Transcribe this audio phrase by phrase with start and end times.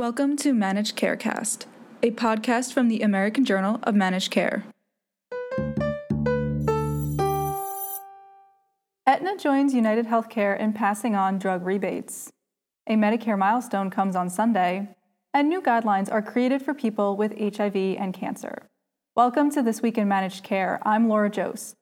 [0.00, 1.66] Welcome to Managed Carecast,
[2.02, 4.64] a podcast from the American Journal of Managed Care.
[9.06, 12.32] Aetna joins United Healthcare in passing on drug rebates.
[12.86, 14.88] A Medicare milestone comes on Sunday,
[15.34, 18.70] and new guidelines are created for people with HIV and cancer.
[19.14, 20.80] Welcome to This Week in Managed Care.
[20.82, 21.74] I'm Laura Joszt.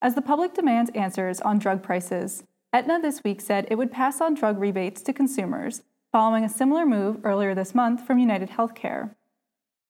[0.00, 4.22] As the public demands answers on drug prices, Aetna this week said it would pass
[4.22, 9.14] on drug rebates to consumers following a similar move earlier this month from United Healthcare.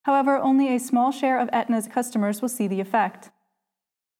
[0.02, 3.30] However, only a small share of Aetna's customers will see the effect.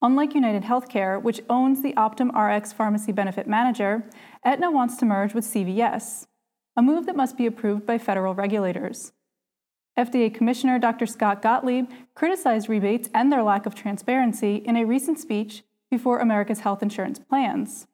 [0.01, 4.09] Unlike United Healthcare, which owns the Optum Rx Pharmacy Benefit Manager,
[4.45, 6.27] Aetna wants to merge with CVS,
[6.77, 9.13] a move that must be approved by federal regulators.
[9.99, 11.07] FDA Commissioner Dr.
[11.07, 16.61] Scott Gottlieb criticized rebates and their lack of transparency in a recent speech before America's
[16.61, 17.89] health insurance plans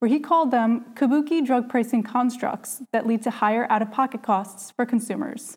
[0.00, 4.22] where he called them kabuki drug pricing constructs that lead to higher out of pocket
[4.22, 5.56] costs for consumers.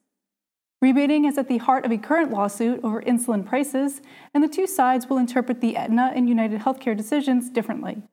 [0.82, 4.02] Rebating is at the heart of a current lawsuit over insulin prices,
[4.34, 8.04] and the two sides will interpret the Aetna and United Healthcare decisions differently.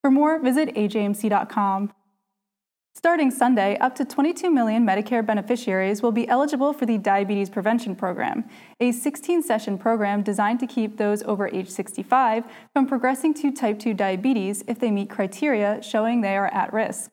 [0.00, 1.92] For more, visit ajmc.com.
[2.94, 7.96] Starting Sunday, up to 22 million Medicare beneficiaries will be eligible for the Diabetes Prevention
[7.96, 8.44] Program,
[8.80, 13.78] a 16 session program designed to keep those over age 65 from progressing to type
[13.78, 17.10] 2 diabetes if they meet criteria showing they are at risk.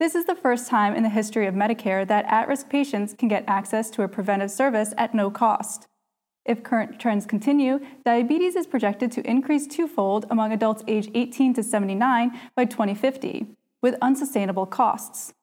[0.00, 3.28] This is the first time in the history of Medicare that at risk patients can
[3.28, 5.86] get access to a preventive service at no cost.
[6.46, 11.62] If current trends continue, diabetes is projected to increase twofold among adults age 18 to
[11.62, 15.34] 79 by 2050 with unsustainable costs.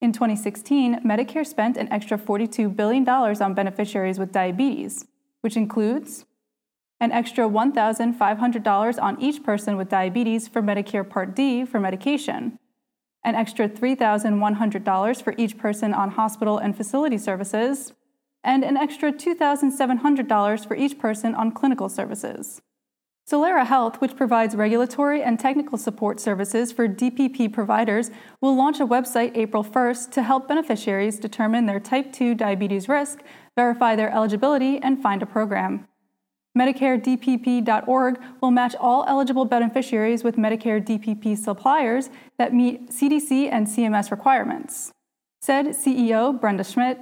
[0.00, 5.06] In 2016, Medicare spent an extra $42 billion on beneficiaries with diabetes,
[5.40, 6.24] which includes
[7.00, 12.56] an extra $1,500 on each person with diabetes for Medicare Part D for medication,
[13.24, 17.94] an extra $3,100 for each person on hospital and facility services,
[18.44, 22.62] and an extra $2,700 for each person on clinical services.
[23.28, 28.10] Solera Health, which provides regulatory and technical support services for DPP providers,
[28.40, 33.22] will launch a website April 1st to help beneficiaries determine their type 2 diabetes risk,
[33.56, 35.86] verify their eligibility, and find a program.
[36.58, 44.10] MedicareDPP.org will match all eligible beneficiaries with Medicare DPP suppliers that meet CDC and CMS
[44.10, 44.92] requirements,
[45.40, 46.98] said CEO Brenda Schmidt.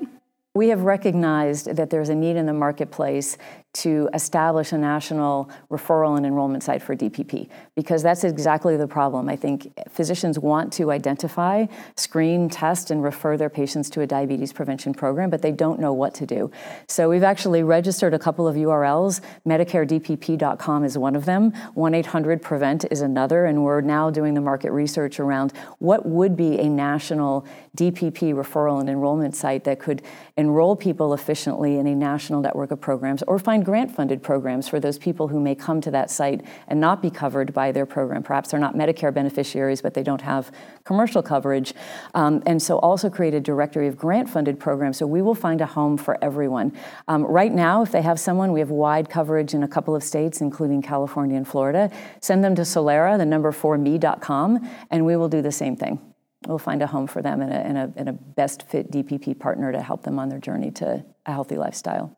[0.55, 3.39] We have recognized that there's a need in the marketplace
[3.73, 9.29] to establish a national referral and enrollment site for DPP because that's exactly the problem.
[9.29, 11.67] I think physicians want to identify,
[11.97, 15.93] screen, test, and refer their patients to a diabetes prevention program, but they don't know
[15.93, 16.51] what to do.
[16.89, 19.21] So we've actually registered a couple of URLs.
[19.47, 24.41] MedicareDPP.com is one of them, 1 800 PREVENT is another, and we're now doing the
[24.41, 30.03] market research around what would be a national DPP referral and enrollment site that could
[30.37, 34.81] enroll people efficiently in a national network of programs or find grant funded programs for
[34.81, 38.23] those people who may come to that site and not be covered by their program.
[38.23, 40.51] Perhaps they're not Medicare beneficiaries, but they don't have
[40.85, 41.75] commercial coverage.
[42.15, 45.61] Um, and so also create a directory of grant funded programs so we will find
[45.61, 46.73] a home for everyone.
[47.09, 50.03] Um, right now, if they have someone, we have wide coverage in a couple of
[50.03, 51.91] states, including California and Florida.
[52.21, 56.01] Send them to Solera, the number 4me.com, and we will do the same thing
[56.47, 59.39] we'll find a home for them and a, and, a, and a, best fit DPP
[59.39, 62.17] partner to help them on their journey to a healthy lifestyle.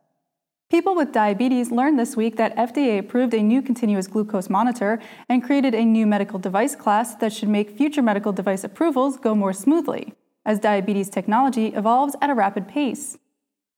[0.72, 5.44] People with diabetes learned this week that FDA approved a new continuous glucose monitor and
[5.44, 9.52] created a new medical device class that should make future medical device approvals go more
[9.52, 10.14] smoothly,
[10.46, 13.18] as diabetes technology evolves at a rapid pace.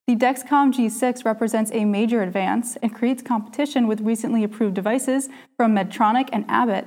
[0.06, 5.75] The Dexcom G6 represents a major advance and creates competition with recently approved devices from
[5.75, 6.87] Medtronic and Abbott.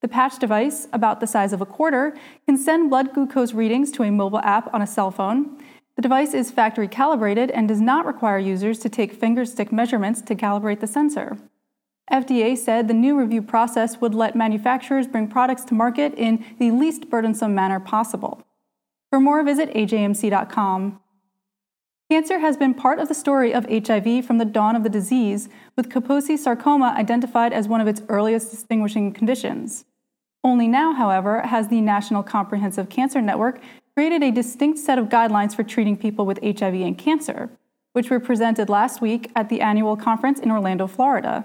[0.00, 2.16] The patch device, about the size of a quarter,
[2.46, 5.58] can send blood glucose readings to a mobile app on a cell phone
[5.96, 10.20] the device is factory calibrated and does not require users to take finger stick measurements
[10.22, 11.38] to calibrate the sensor.
[12.12, 16.70] FDA said the new review process would let manufacturers bring products to market in the
[16.70, 18.42] least burdensome manner possible.
[19.10, 21.00] For more, visit ajmc.com.
[22.10, 25.48] Cancer has been part of the story of HIV from the dawn of the disease,
[25.76, 29.86] with Kaposi sarcoma identified as one of its earliest distinguishing conditions.
[30.42, 33.60] Only now, however, has the National Comprehensive Cancer Network
[33.96, 37.50] created a distinct set of guidelines for treating people with HIV and cancer,
[37.92, 41.44] which were presented last week at the annual conference in Orlando, Florida.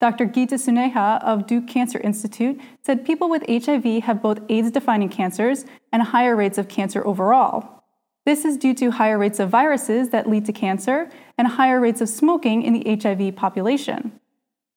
[0.00, 0.26] Dr.
[0.26, 5.64] Gita Suneja of Duke Cancer Institute said people with HIV have both AIDS defining cancers
[5.92, 7.82] and higher rates of cancer overall.
[8.26, 11.08] This is due to higher rates of viruses that lead to cancer
[11.38, 14.20] and higher rates of smoking in the HIV population.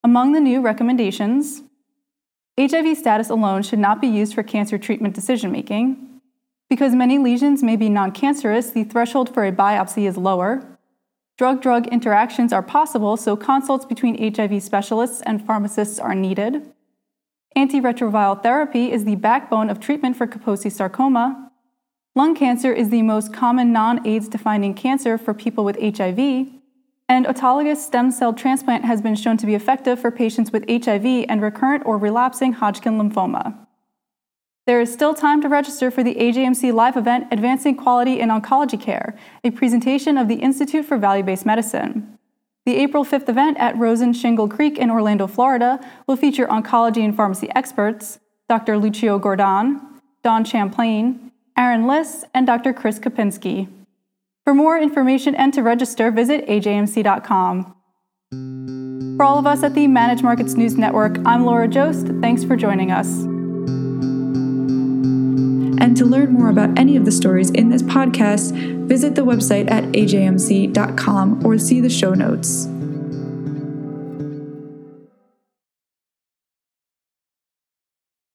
[0.04, 1.64] Among the new recommendations,
[2.58, 6.09] HIV status alone should not be used for cancer treatment decision making.
[6.70, 10.78] Because many lesions may be non cancerous, the threshold for a biopsy is lower.
[11.38, 16.72] Drug drug interactions are possible, so consults between HIV specialists and pharmacists are needed.
[17.58, 21.52] Antiretroviral therapy is the backbone of treatment for Kaposi sarcoma.
[22.16, 26.20] Lung cancer is the most common non AIDS defining cancer for people with HIV,
[27.08, 31.26] and autologous stem cell transplant has been shown to be effective for patients with HIV
[31.28, 33.69] and recurrent or relapsing Hodgkin lymphoma.
[34.70, 38.80] There is still time to register for the AJMC live event Advancing Quality in Oncology
[38.80, 42.20] Care, a presentation of the Institute for Value Based Medicine.
[42.68, 47.16] The April 5th event at Rosen Shingle Creek in Orlando, Florida, will feature oncology and
[47.16, 48.78] pharmacy experts Dr.
[48.78, 49.82] Lucio Gordan,
[50.22, 52.72] Don Champlain, Aaron Liss, and Dr.
[52.72, 53.68] Chris Kopinski.
[54.44, 57.76] For more information and to register, visit ajmc.com.
[59.18, 62.22] For all of us at the Managed Markets News Network, I'm Laura Joszt.
[62.22, 63.29] Thanks for joining us.
[65.90, 68.52] And to learn more about any of the stories in this podcast,
[68.86, 72.68] visit the website at ajmc.com or see the show notes.